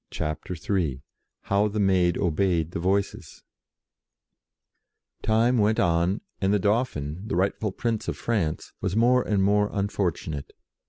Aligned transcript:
CHAPTER 0.09 0.55
III 0.55 1.03
HOW 1.41 1.67
THE 1.67 1.79
MAID 1.79 2.17
OBEYED 2.17 2.71
THE 2.71 2.79
VOICES 2.79 3.43
TIME 5.21 5.59
went 5.59 5.79
on, 5.79 6.21
and 6.39 6.51
the 6.51 6.57
Dauphin, 6.57 7.21
the 7.27 7.35
rightful 7.35 7.71
Prince 7.71 8.07
of 8.07 8.17
France, 8.17 8.73
was 8.81 8.95
more 8.95 9.21
and 9.21 9.43
more 9.43 9.69
unfortunate. 9.71 10.53